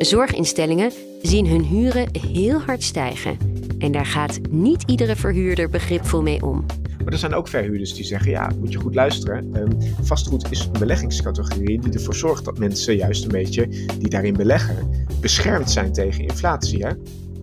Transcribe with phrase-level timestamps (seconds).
[0.00, 3.38] Zorginstellingen zien hun huren heel hard stijgen.
[3.78, 6.64] En daar gaat niet iedere verhuurder begripvol mee om.
[7.04, 9.56] Maar er zijn ook verhuurders die zeggen, ja, moet je goed luisteren.
[9.56, 9.68] Um,
[10.02, 13.68] vastgoed is een beleggingscategorie die ervoor zorgt dat mensen juist een beetje
[13.98, 16.86] die daarin beleggen, beschermd zijn tegen inflatie.
[16.86, 16.92] Hè?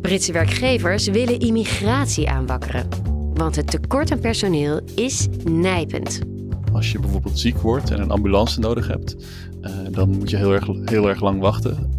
[0.01, 2.87] Britse werkgevers willen immigratie aanwakkeren.
[3.33, 6.19] Want het tekort aan personeel is nijpend.
[6.73, 9.15] Als je bijvoorbeeld ziek wordt en een ambulance nodig hebt,
[9.61, 11.96] uh, dan moet je heel erg, heel erg lang wachten.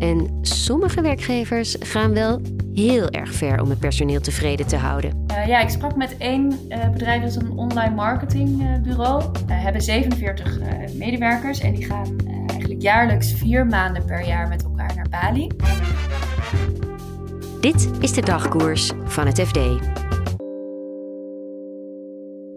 [0.00, 2.40] En sommige werkgevers gaan wel
[2.74, 5.24] heel erg ver om het personeel tevreden te houden.
[5.30, 9.24] Uh, ja, ik sprak met één uh, bedrijf, dat is een online marketingbureau.
[9.46, 10.58] We hebben 47
[10.94, 15.46] medewerkers en die gaan eigenlijk jaarlijks vier maanden per jaar met elkaar naar Bali.
[17.60, 19.58] Dit is de dagkoers van het FD.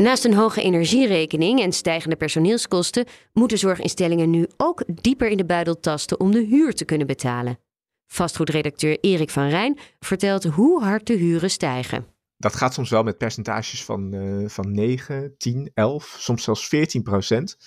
[0.04, 5.80] Naast een hoge energierekening en stijgende personeelskosten moeten zorginstellingen nu ook dieper in de buidel
[5.80, 7.59] tasten om de huur te kunnen betalen.
[8.08, 12.06] Vastgoedredacteur Erik van Rijn vertelt hoe hard de huren stijgen.
[12.38, 17.04] Dat gaat soms wel met percentages van, uh, van 9, 10, 11, soms zelfs 14
[17.04, 17.58] procent.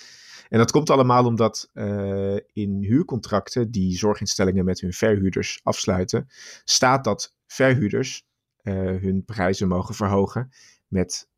[0.49, 6.29] En dat komt allemaal omdat uh, in huurcontracten die zorginstellingen met hun verhuurders afsluiten,
[6.65, 8.25] staat dat verhuurders
[8.63, 10.51] uh, hun prijzen mogen verhogen
[10.87, 11.29] met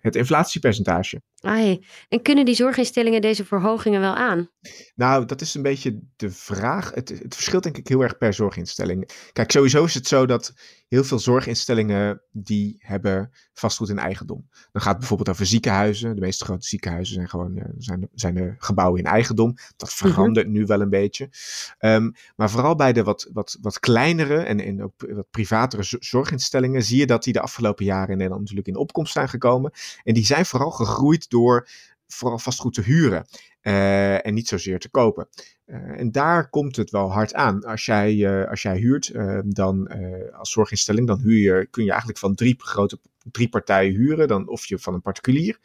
[0.00, 1.22] het inflatiepercentage.
[1.40, 4.50] Ai, en kunnen die zorginstellingen deze verhogingen wel aan?
[4.94, 6.90] Nou, dat is een beetje de vraag.
[6.94, 9.10] Het, het, verschilt denk ik heel erg per zorginstelling.
[9.32, 10.54] Kijk, sowieso is het zo dat
[10.88, 14.48] heel veel zorginstellingen die hebben vastgoed in eigendom.
[14.72, 16.14] Dan gaat het bijvoorbeeld over ziekenhuizen.
[16.14, 19.54] De meeste grote ziekenhuizen zijn gewoon zijn, zijn er gebouwen in eigendom.
[19.76, 21.30] Dat verandert nu wel een beetje.
[21.78, 26.82] Um, maar vooral bij de wat, wat, wat kleinere en, en ook wat privatere zorginstellingen
[26.82, 29.72] zie je dat die de afgelopen jaren in Nederland natuurlijk in opkomst zijn gekomen.
[30.04, 31.68] En die zijn vooral gegroeid door
[32.06, 33.26] vooral vastgoed te huren
[33.62, 35.28] uh, en niet zozeer te kopen.
[35.66, 37.64] Uh, en daar komt het wel hard aan.
[37.64, 39.12] Als jij, uh, als jij huurt,
[39.44, 39.90] dan
[40.32, 42.98] als zorginstelling, dan huur je, kun je eigenlijk van drie grote
[43.30, 44.28] drie partijen huren.
[44.28, 45.58] Dan of je van een particulier,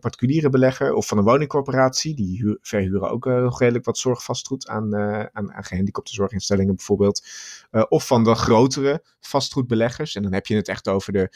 [0.00, 2.14] particuliere belegger of van een woningcorporatie.
[2.14, 7.26] Die huur, verhuren ook nog redelijk wat zorgvastgoed aan, aan, aan gehandicapte zorginstellingen bijvoorbeeld.
[7.88, 10.14] of van de grotere vastgoedbeleggers.
[10.14, 11.28] En dan heb je het echt over de,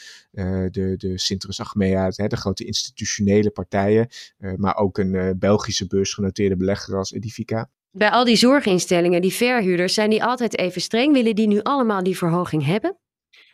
[0.71, 4.09] de, de Sinterus Achmea, de grote institutionele partijen.
[4.57, 7.71] maar ook een Belgische beursgenoteerde belegger als Edifica.
[7.91, 11.13] Bij al die zorginstellingen, die verhuurders, zijn die altijd even streng?
[11.13, 12.97] Willen die nu allemaal die verhoging hebben?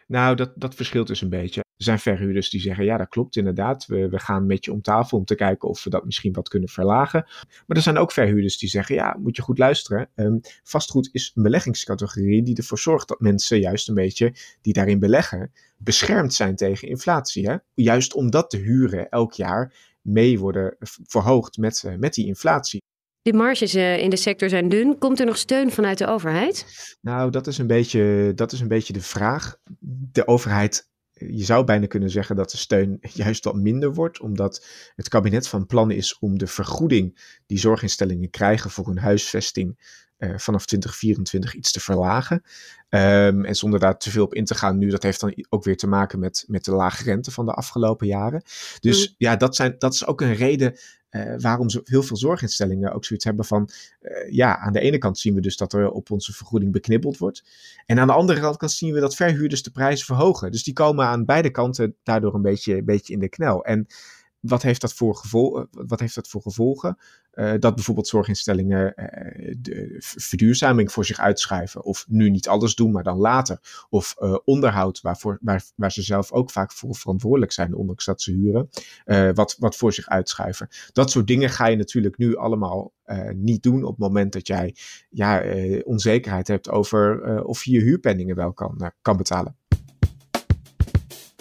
[0.06, 1.64] Nou, dat, dat verschilt dus een beetje.
[1.78, 4.82] Er zijn verhuurders die zeggen, ja dat klopt inderdaad, we, we gaan met je om
[4.82, 7.26] tafel om te kijken of we dat misschien wat kunnen verlagen.
[7.66, 11.32] Maar er zijn ook verhuurders die zeggen, ja moet je goed luisteren, um, vastgoed is
[11.34, 16.56] een beleggingscategorie die ervoor zorgt dat mensen juist een beetje die daarin beleggen, beschermd zijn
[16.56, 17.48] tegen inflatie.
[17.48, 17.56] Hè?
[17.74, 22.82] Juist omdat de huren elk jaar mee worden verhoogd met, uh, met die inflatie.
[23.22, 24.98] De marges uh, in de sector zijn dun.
[24.98, 26.66] Komt er nog steun vanuit de overheid?
[27.00, 29.56] Nou, dat is een beetje, dat is een beetje de vraag.
[30.12, 34.66] De overheid je zou bijna kunnen zeggen dat de steun juist wat minder wordt, omdat
[34.94, 39.78] het kabinet van plan is om de vergoeding die zorginstellingen krijgen voor hun huisvesting
[40.18, 42.42] vanaf 2024 iets te verlagen.
[42.90, 45.64] Um, en zonder daar te veel op in te gaan nu, dat heeft dan ook
[45.64, 48.42] weer te maken met, met de lage rente van de afgelopen jaren.
[48.80, 49.14] Dus mm.
[49.18, 50.74] ja, dat, zijn, dat is ook een reden
[51.10, 53.68] uh, waarom zo, heel veel zorginstellingen ook zoiets hebben van,
[54.00, 57.18] uh, ja, aan de ene kant zien we dus dat er op onze vergoeding beknibbeld
[57.18, 57.44] wordt.
[57.86, 60.50] En aan de andere kant zien we dat verhuurders de prijzen verhogen.
[60.50, 63.64] Dus die komen aan beide kanten daardoor een beetje, een beetje in de knel.
[63.64, 63.86] En
[64.40, 66.98] wat heeft dat voor, gevol wat heeft dat voor gevolgen?
[67.34, 71.84] Uh, dat bijvoorbeeld zorginstellingen uh, de verduurzaming voor zich uitschuiven.
[71.84, 73.86] Of nu niet alles doen, maar dan later.
[73.90, 74.14] Of
[74.44, 78.68] onderhoud waarvoor, waar, waar ze zelf ook vaak voor verantwoordelijk zijn, ondanks dat ze huren.
[79.34, 80.68] wat, wat voor zich uitschuiven.
[80.92, 82.92] Dat soort dingen ga je natuurlijk nu allemaal
[83.34, 84.74] niet doen op het moment dat jij
[85.10, 85.44] ja,
[85.84, 89.56] onzekerheid hebt over of je je huurpenningen wel kan, kan betalen.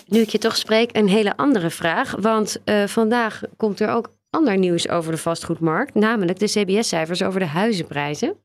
[0.08, 2.16] Nu ik je toch spreek, een hele andere vraag.
[2.16, 7.40] Want uh, vandaag komt er ook ander nieuws over de vastgoedmarkt, namelijk de CBS-cijfers over
[7.40, 8.38] de huizenprijzen.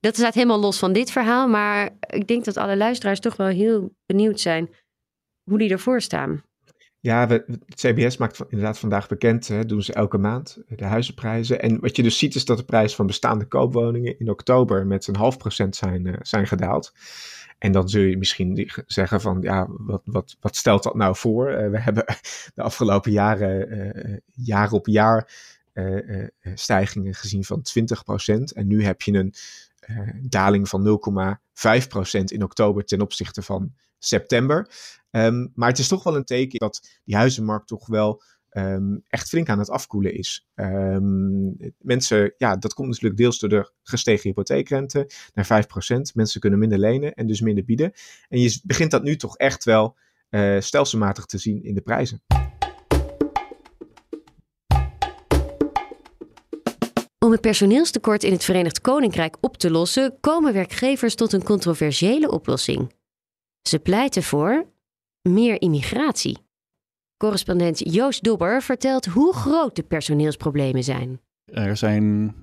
[0.00, 3.46] Dat staat helemaal los van dit verhaal, maar ik denk dat alle luisteraars toch wel
[3.46, 4.70] heel benieuwd zijn
[5.42, 6.42] hoe die ervoor staan.
[7.00, 11.60] Ja, we, het CBS maakt inderdaad vandaag bekend, hè, doen ze elke maand, de huizenprijzen.
[11.60, 15.06] En wat je dus ziet is dat de prijs van bestaande koopwoningen in oktober met
[15.06, 16.92] een half procent zijn, uh, zijn gedaald.
[17.58, 21.50] En dan zul je misschien zeggen van, ja, wat, wat, wat stelt dat nou voor?
[21.50, 22.04] Uh, we hebben
[22.54, 23.76] de afgelopen jaren,
[24.08, 25.32] uh, jaar op jaar,
[26.54, 27.62] stijgingen gezien van
[28.30, 28.42] 20%.
[28.54, 29.34] En nu heb je een
[30.28, 31.00] daling van
[32.18, 34.70] 0,5% in oktober ten opzichte van september.
[35.10, 38.22] Um, maar het is toch wel een teken dat die huizenmarkt toch wel
[38.58, 40.48] um, echt flink aan het afkoelen is.
[40.54, 45.64] Um, mensen, ja, dat komt natuurlijk deels door de gestegen hypotheekrente naar
[45.96, 46.00] 5%.
[46.14, 47.92] Mensen kunnen minder lenen en dus minder bieden.
[48.28, 49.96] En je begint dat nu toch echt wel
[50.30, 52.22] uh, stelselmatig te zien in de prijzen.
[57.18, 62.30] Om het personeelstekort in het Verenigd Koninkrijk op te lossen, komen werkgevers tot een controversiële
[62.30, 62.94] oplossing.
[63.62, 64.66] Ze pleiten voor
[65.22, 66.47] meer immigratie.
[67.18, 71.20] Correspondent Joost Dobber vertelt hoe groot de personeelsproblemen zijn.
[71.44, 72.40] Er zijn 1,2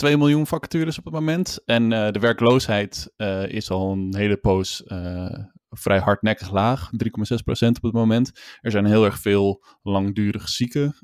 [0.00, 1.58] miljoen vacatures op het moment.
[1.64, 5.38] En uh, de werkloosheid uh, is al een hele poos uh,
[5.70, 6.90] vrij hardnekkig laag.
[6.90, 8.30] 3,6% op het moment.
[8.60, 10.96] Er zijn heel erg veel langdurig zieken.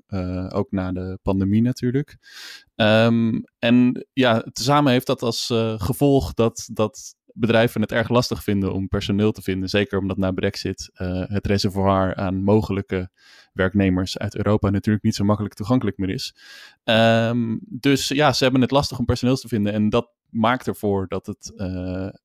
[0.49, 2.17] ook na de pandemie natuurlijk.
[2.75, 5.47] Um, en ja, tezamen heeft dat als
[5.77, 9.69] gevolg dat, dat bedrijven het erg lastig vinden om personeel te vinden.
[9.69, 13.11] Zeker omdat na Brexit uh, het reservoir aan mogelijke
[13.53, 16.35] werknemers uit Europa natuurlijk niet zo makkelijk toegankelijk meer is.
[16.85, 19.73] Um, dus ja, ze hebben het lastig om personeel te vinden.
[19.73, 21.67] En dat maakt ervoor dat het, uh,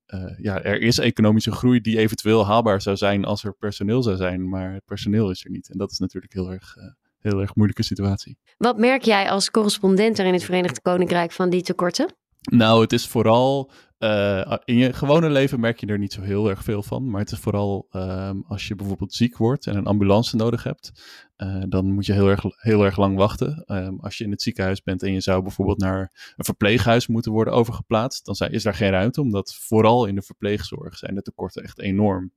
[0.08, 4.16] uh, ja, er is economische groei die eventueel haalbaar zou zijn als er personeel zou
[4.16, 4.50] zijn.
[4.50, 5.70] Maar het personeel is er niet.
[5.70, 6.76] En dat is natuurlijk heel erg
[7.20, 8.38] heel erg moeilijke situatie.
[8.58, 12.16] Wat merk jij als correspondent er in het Verenigd Koninkrijk van die tekorten?
[12.42, 13.72] Nou, het is vooral
[14.06, 17.10] uh, in je gewone leven merk je er niet zo heel erg veel van.
[17.10, 20.92] Maar het is vooral um, als je bijvoorbeeld ziek wordt en een ambulance nodig hebt.
[21.38, 23.64] Uh, dan moet je heel erg, heel erg lang wachten.
[23.68, 27.32] Um, als je in het ziekenhuis bent en je zou bijvoorbeeld naar een verpleeghuis moeten
[27.32, 28.26] worden overgeplaatst.
[28.26, 32.34] Dan is daar geen ruimte, omdat vooral in de verpleegzorg zijn de tekorten echt enorm.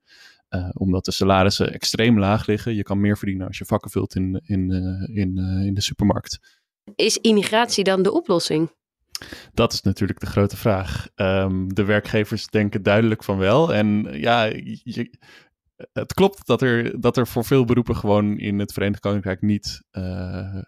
[0.50, 2.74] Uh, omdat de salarissen extreem laag liggen.
[2.74, 4.70] Je kan meer verdienen als je vakken vult in, in,
[5.12, 6.60] in, in de supermarkt.
[6.94, 8.70] Is immigratie dan de oplossing?
[9.52, 11.08] Dat is natuurlijk de grote vraag.
[11.16, 13.74] Um, de werkgevers denken duidelijk van wel.
[13.74, 14.50] En ja,
[15.92, 19.82] het klopt dat er, dat er voor veel beroepen gewoon in het Verenigd Koninkrijk niet
[19.92, 20.60] uh,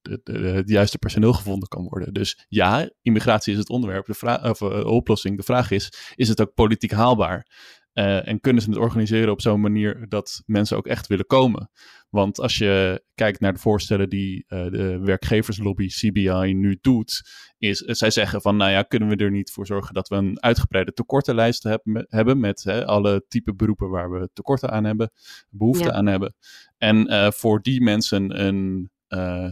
[0.00, 2.14] de, de, het juiste personeel gevonden kan worden.
[2.14, 5.36] Dus ja, immigratie is het onderwerp, de vraag, of uh, oplossing.
[5.36, 7.46] De vraag is, is het ook politiek haalbaar?
[7.94, 11.70] Uh, en kunnen ze het organiseren op zo'n manier dat mensen ook echt willen komen?
[12.10, 17.22] Want als je kijkt naar de voorstellen die uh, de werkgeverslobby CBI nu doet,
[17.58, 20.16] is uh, zij zeggen van, nou ja, kunnen we er niet voor zorgen dat we
[20.16, 25.10] een uitgebreide tekortenlijst hebben, hebben met hè, alle type beroepen waar we tekorten aan hebben,
[25.48, 25.92] behoefte ja.
[25.92, 26.34] aan hebben.
[26.78, 28.90] En voor die mensen een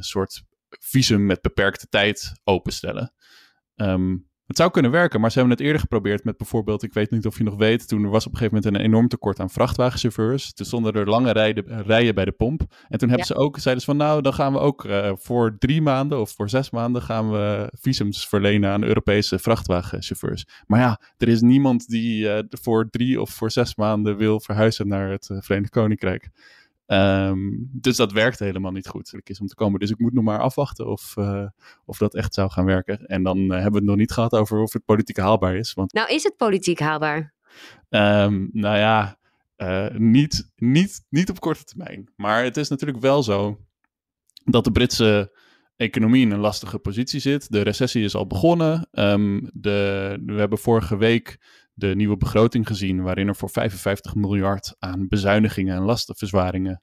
[0.00, 3.14] soort visum met beperkte tijd openstellen.
[3.74, 7.10] Um, het zou kunnen werken, maar ze hebben het eerder geprobeerd met bijvoorbeeld, ik weet
[7.10, 9.40] niet of je nog weet, toen er was op een gegeven moment een enorm tekort
[9.40, 10.52] aan vrachtwagenchauffeurs.
[10.52, 12.60] Toen stonden er lange rijen, rijen bij de pomp.
[12.60, 13.34] En toen hebben ja.
[13.34, 16.30] ze ook, zeiden ze van nou, dan gaan we ook uh, voor drie maanden of
[16.30, 20.46] voor zes maanden gaan we visums verlenen aan Europese vrachtwagenchauffeurs.
[20.66, 24.88] Maar ja, er is niemand die uh, voor drie of voor zes maanden wil verhuizen
[24.88, 26.30] naar het Verenigd Koninkrijk.
[26.92, 29.80] Um, dus dat werkt helemaal niet goed is om te komen.
[29.80, 31.46] Dus ik moet nog maar afwachten of, uh,
[31.84, 33.06] of dat echt zou gaan werken.
[33.06, 35.72] En dan uh, hebben we het nog niet gehad over of het politiek haalbaar is.
[35.72, 37.34] Want, nou, is het politiek haalbaar?
[37.88, 39.18] Um, nou ja,
[39.56, 42.12] uh, niet, niet, niet op korte termijn.
[42.16, 43.58] Maar het is natuurlijk wel zo
[44.44, 45.38] dat de Britse
[45.76, 47.50] economie in een lastige positie zit.
[47.50, 48.88] De recessie is al begonnen.
[48.92, 51.40] Um, de, we hebben vorige week
[51.88, 56.82] de nieuwe begroting gezien, waarin er voor 55 miljard aan bezuinigingen en lastenverzwaringen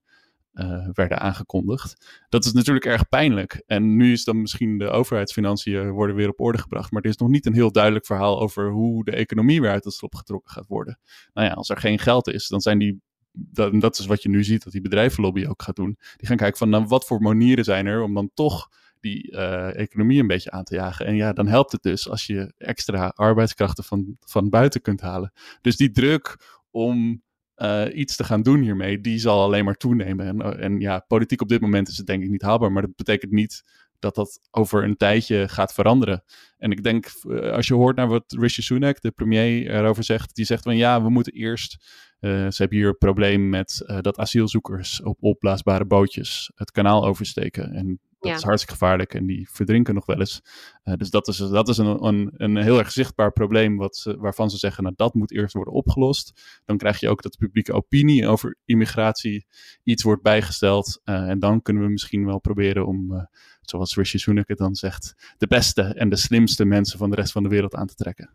[0.53, 2.20] uh, werden aangekondigd.
[2.29, 3.63] Dat is natuurlijk erg pijnlijk.
[3.65, 7.18] En nu is dan misschien de overheidsfinanciën worden weer op orde gebracht, maar er is
[7.18, 10.51] nog niet een heel duidelijk verhaal over hoe de economie weer uit het slop getrokken
[10.51, 11.00] gaat worden.
[11.34, 13.01] Nou ja, als er geen geld is, dan zijn die
[13.32, 15.98] dat, dat is wat je nu ziet dat die bedrijvenlobby ook gaat doen.
[16.18, 19.79] Die gaan kijken van nou, wat voor manieren zijn er om dan toch die uh,
[19.79, 21.06] economie een beetje aan te jagen.
[21.06, 25.32] En ja, dan helpt het dus als je extra arbeidskrachten van, van buiten kunt halen.
[25.62, 26.38] Dus die druk
[26.72, 27.24] om
[27.56, 30.25] uh, iets te gaan doen hiermee, die zal alleen maar toenemen.
[30.25, 32.96] En, en ja, politiek op dit moment is het denk ik niet haalbaar, maar dat
[32.96, 33.63] betekent niet
[34.00, 36.24] dat dat over een tijdje gaat veranderen.
[36.58, 37.06] En ik denk,
[37.51, 41.01] als je hoort naar wat Rishi Sunak, de premier, erover zegt, die zegt van ja,
[41.01, 41.77] we moeten eerst
[42.22, 47.72] ze hebben hier een probleem met dat asielzoekers op opblaasbare bootjes het kanaal oversteken.
[47.72, 50.42] En Dat is hartstikke gevaarlijk en die verdrinken nog wel eens.
[50.84, 54.50] dus dat is, dat is een, een, een heel erg zichtbaar probleem wat ze, waarvan
[54.50, 56.60] ze zeggen, nou dat moet eerst worden opgelost.
[56.66, 59.46] Dan krijg je ook dat de publieke opinie over immigratie
[59.84, 61.02] iets wordt bijgesteld.
[61.04, 63.28] en dan kunnen we misschien wel proberen om
[63.70, 67.32] zoals Rishi Sunak het dan zegt, de beste en de slimste mensen van de rest
[67.32, 68.34] van de wereld aan te trekken.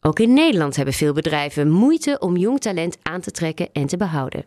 [0.00, 3.96] Ook in Nederland hebben veel bedrijven moeite om jong talent aan te trekken en te
[3.96, 4.44] behouden.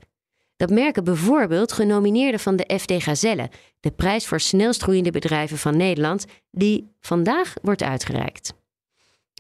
[0.57, 5.77] Dat merken bijvoorbeeld genomineerden van de FD Gazelle, de prijs voor snelst groeiende bedrijven van
[5.77, 8.53] Nederland, die vandaag wordt uitgereikt.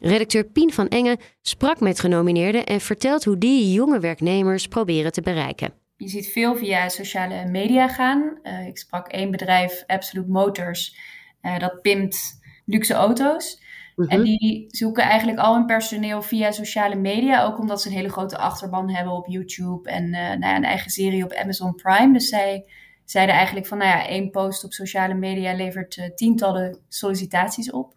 [0.01, 5.21] Redacteur Pien van Engen sprak met genomineerden en vertelt hoe die jonge werknemers proberen te
[5.21, 5.73] bereiken.
[5.97, 8.39] Je ziet veel via sociale media gaan.
[8.43, 10.97] Uh, ik sprak één bedrijf, Absolute Motors,
[11.41, 13.61] uh, dat pimpt luxe auto's.
[13.95, 14.23] En mhm.
[14.23, 17.43] die zoeken eigenlijk al hun personeel via sociale media.
[17.43, 19.89] Ook omdat ze een hele grote achterban hebben op YouTube.
[19.89, 22.13] En uh, nou ja, een eigen serie op Amazon Prime.
[22.13, 22.65] Dus zij
[23.05, 27.93] zeiden eigenlijk van, nou ja, één post op sociale media levert tientallen sollicitaties op.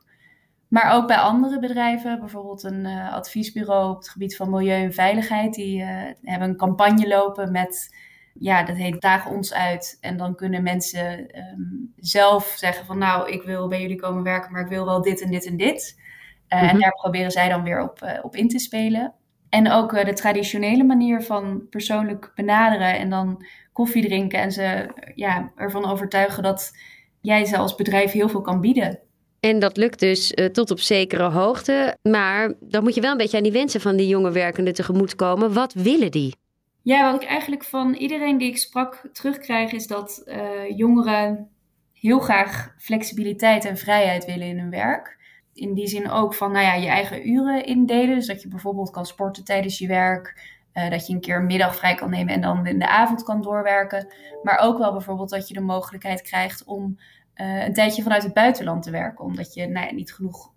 [0.69, 4.93] Maar ook bij andere bedrijven, bijvoorbeeld een uh, adviesbureau op het gebied van milieu en
[4.93, 5.83] veiligheid, die
[6.23, 7.97] hebben een campagne lopen met,
[8.39, 9.99] ja, dat heet Daag ons uit.
[10.01, 14.53] En dan kunnen mensen um, zelf zeggen van, nou, ik wil bij jullie komen werken,
[14.53, 16.01] maar ik wil wel dit en dit en dit.
[16.49, 16.79] Uh, En mhm.
[16.79, 19.15] daar proberen zij dan weer op, op in te spelen.
[19.49, 25.53] En ook de traditionele manier van persoonlijk benaderen en dan koffie drinken en ze ja,
[25.57, 26.73] ervan overtuigen dat
[27.21, 28.99] jij ze als bedrijf heel veel kan bieden.
[29.41, 31.97] En dat lukt dus uh, tot op zekere hoogte.
[32.03, 35.15] Maar dan moet je wel een beetje aan die wensen van die jonge werkenden tegemoet
[35.15, 35.53] komen.
[35.53, 36.35] Wat willen die?
[36.83, 41.51] Ja, wat ik eigenlijk van iedereen die ik sprak terugkrijg, is dat uh, jongeren
[41.93, 45.17] heel graag flexibiliteit en vrijheid willen in hun werk.
[45.55, 48.15] In die zin ook van nou ja, je eigen uren indelen.
[48.15, 50.57] Dus dat je bijvoorbeeld kan sporten tijdens je werk.
[50.75, 53.23] Uh, dat je een keer een middag vrij kan nemen en dan in de avond
[53.23, 54.07] kan doorwerken.
[54.43, 56.99] Maar ook wel bijvoorbeeld dat je de mogelijkheid krijgt om
[57.35, 60.53] uh, een tijdje vanuit het buitenland te werken, omdat je nou ja, niet genoeg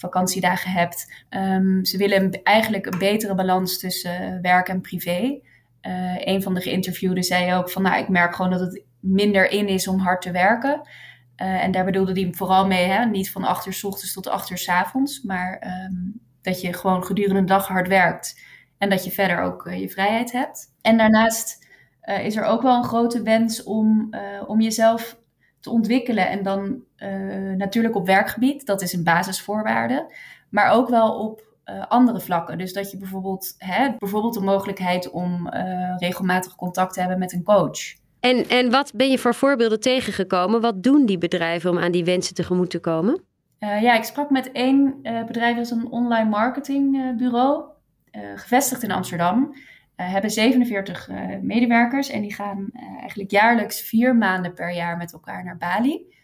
[0.00, 1.24] vakantiedagen hebt.
[1.30, 5.40] Um, ze willen eigenlijk een betere balans tussen werk en privé.
[5.82, 9.50] Uh, een van de geïnterviewden zei ook van, nou, ik merk gewoon dat het minder
[9.50, 10.80] in is om hard te werken.
[11.36, 14.50] en daar bedoelde hij vooral mee, hè, niet van acht uur s ochtends tot acht
[14.50, 18.40] uur s avonds, maar um, dat je gewoon gedurende de dag hard werkt
[18.78, 20.74] en dat je verder ook je vrijheid hebt.
[20.82, 21.66] En daarnaast
[22.22, 24.14] is er ook wel een grote wens om,
[24.46, 25.18] om jezelf
[25.60, 26.28] te ontwikkelen.
[26.28, 30.12] En dan uh, natuurlijk op werkgebied, dat is een basisvoorwaarde.
[30.48, 32.58] Maar ook wel op uh, andere vlakken.
[32.58, 37.32] Dus dat je bijvoorbeeld, hè, bijvoorbeeld de mogelijkheid om uh, regelmatig contact te hebben met
[37.32, 37.78] een coach.
[38.20, 40.60] En, en wat ben je voor voorbeelden tegengekomen?
[40.60, 43.22] Wat doen die bedrijven om aan die wensen tegemoet te komen?
[43.58, 47.64] ja, ik sprak met één bedrijf, dat is een online marketingbureau,
[48.34, 49.54] gevestigd in Amsterdam.
[50.00, 54.72] Uh, hebben 47 uh, eh, medewerkers en die gaan uh, eigenlijk jaarlijks vier maanden per
[54.72, 56.18] jaar met elkaar naar Bali.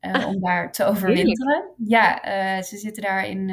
[0.00, 1.64] Ah, om daar te overwinteren.
[1.76, 2.22] Ja,
[2.62, 3.44] ze zitten daar in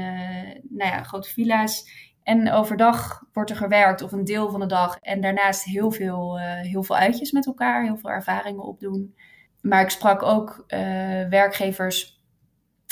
[0.69, 1.89] nou ja, grote villa's.
[2.23, 4.97] En overdag wordt er gewerkt of een deel van de dag.
[5.01, 9.15] En daarnaast heel veel, heel veel uitjes met elkaar, heel veel ervaringen opdoen.
[9.61, 10.65] Maar ik sprak ook
[11.29, 12.17] werkgevers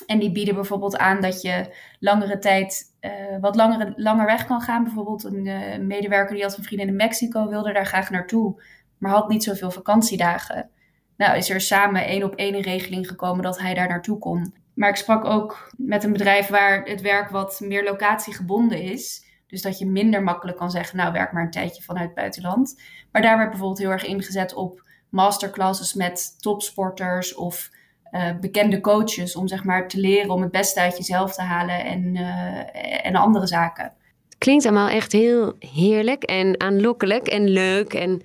[0.05, 4.62] en die bieden bijvoorbeeld aan dat je langere tijd uh, wat langer, langer weg kan
[4.62, 4.83] gaan.
[4.83, 8.63] Bijvoorbeeld een uh, medewerker die had een vriendin in Mexico, wilde daar graag naartoe,
[8.97, 10.69] maar had niet zoveel vakantiedagen.
[11.17, 14.53] Nou, is er samen één op één een regeling gekomen dat hij daar naartoe kon.
[14.74, 19.24] Maar ik sprak ook met een bedrijf waar het werk wat meer locatiegebonden is.
[19.48, 22.81] Dus dat je minder makkelijk kan zeggen, nou werk maar een tijdje vanuit het buitenland.
[23.12, 27.69] Maar daar werd bijvoorbeeld heel erg ingezet op masterclasses met topsporters of
[28.12, 31.86] uh, bekende coaches om zeg maar te leren om het beste uit jezelf te halen
[31.86, 33.93] en, uh, en andere zaken.
[34.38, 38.22] Klinkt allemaal echt heel heerlijk en aanlokkelijk en leuk en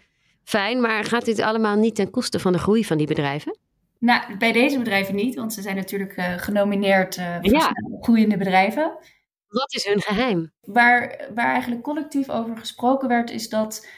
[0.51, 3.59] fijn, maar gaat dit allemaal niet ten koste van de groei van die bedrijven?
[3.99, 7.73] Nou, bij deze bedrijven niet, want ze zijn natuurlijk uh, genomineerd voor ja.
[8.01, 8.99] groeiende bedrijven.
[9.49, 10.53] Wat is hun geheim?
[10.61, 13.89] Waar, waar eigenlijk collectief over gesproken werd, is dat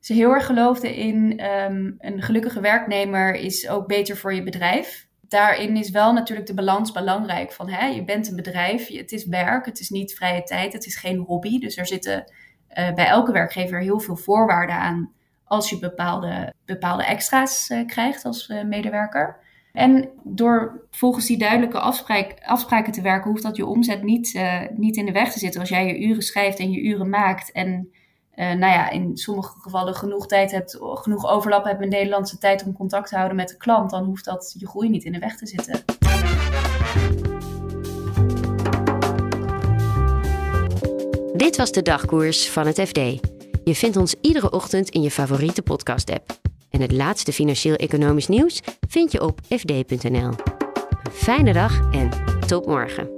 [0.00, 5.08] ze heel erg geloofden in um, een gelukkige werknemer is ook beter voor je bedrijf
[5.28, 7.52] daarin is wel natuurlijk de balans belangrijk.
[7.52, 10.86] Van hè, je bent een bedrijf, het is werk, het is niet vrije tijd, het
[10.86, 11.58] is geen hobby.
[11.58, 12.32] Dus er zitten
[12.78, 15.12] uh, bij elke werkgever heel veel voorwaarden aan
[15.48, 19.36] als je bepaalde, bepaalde extra's uh, krijgt als uh, medewerker.
[19.72, 24.40] En door volgens die duidelijke afspraak, afspraken te werken, hoeft dat je omzet niet,
[24.76, 25.60] niet in de weg te zitten.
[25.60, 27.90] Als jij je uren schrijft en je uren maakt en
[28.34, 32.72] nou ja, in sommige gevallen genoeg tijd hebt, genoeg overlap hebt met Nederlandse tijd om
[32.72, 35.36] contact te houden met de klant, dan hoeft dat je groei niet in de weg
[35.36, 35.84] te zitten.
[41.38, 42.98] Dit was de dagkoers van het FD.
[43.68, 46.40] Je vindt ons iedere ochtend in je favoriete podcast-app.
[46.70, 50.30] En het laatste financieel-economisch nieuws vind je op fd.nl.
[51.02, 52.10] Een fijne dag en
[52.46, 53.17] tot morgen.